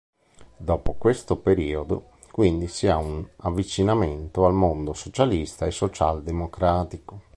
Dopo 0.57 0.93
questo 0.95 1.37
periodo 1.37 2.09
quindi 2.31 2.65
si 2.67 2.87
ha 2.87 2.97
un 2.97 3.23
avvicinamento 3.41 4.45
al 4.47 4.53
mondo 4.55 4.93
socialista 4.93 5.67
e 5.67 5.69
socialdemocratico. 5.69 7.21